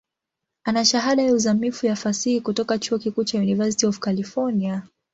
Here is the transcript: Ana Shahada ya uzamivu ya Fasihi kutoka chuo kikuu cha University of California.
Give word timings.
Ana 0.63 0.85
Shahada 0.85 1.23
ya 1.23 1.33
uzamivu 1.33 1.85
ya 1.85 1.95
Fasihi 1.95 2.41
kutoka 2.41 2.77
chuo 2.79 2.99
kikuu 2.99 3.23
cha 3.23 3.39
University 3.39 3.85
of 3.85 3.99
California. 3.99 4.83